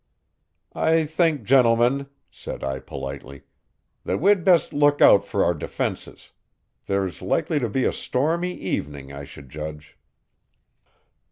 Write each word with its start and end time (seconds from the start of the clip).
"I 0.73 1.05
think, 1.05 1.43
gentlemen," 1.43 2.07
said 2.31 2.63
I 2.63 2.79
politely, 2.79 3.43
"that 4.03 4.17
we'd 4.19 4.43
best 4.43 4.73
look 4.73 4.99
out 4.99 5.23
for 5.23 5.43
our 5.43 5.53
defenses. 5.53 6.31
There's 6.87 7.21
likely 7.21 7.59
to 7.59 7.69
be 7.69 7.83
a 7.85 7.93
stormy 7.93 8.55
evening, 8.57 9.13
I 9.13 9.25
should 9.25 9.49
judge." 9.49 9.95